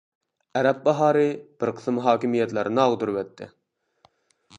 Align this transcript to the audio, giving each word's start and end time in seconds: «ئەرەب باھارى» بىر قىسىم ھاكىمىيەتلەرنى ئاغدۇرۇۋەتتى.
«ئەرەب 0.59 0.77
باھارى» 0.87 1.25
بىر 1.63 1.71
قىسىم 1.79 1.99
ھاكىمىيەتلەرنى 2.05 2.81
ئاغدۇرۇۋەتتى. 2.85 3.49